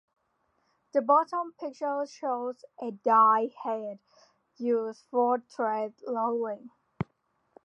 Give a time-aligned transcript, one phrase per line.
[0.93, 3.99] The bottom picture shows a Die Head
[4.57, 6.71] used for Thread Rolling.